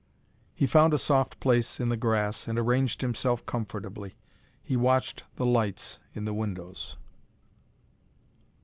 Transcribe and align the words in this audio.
He 0.55 0.65
found 0.65 0.95
a 0.95 0.97
soft 0.97 1.39
place 1.39 1.79
in 1.79 1.89
the 1.89 1.95
grass, 1.95 2.47
and 2.47 2.57
arranged 2.57 3.01
himself 3.01 3.45
comfortably. 3.45 4.15
He 4.63 4.75
watched 4.75 5.25
the 5.35 5.45
lights 5.45 5.99
in 6.15 6.25
the 6.25 6.33
windows. 6.33 6.97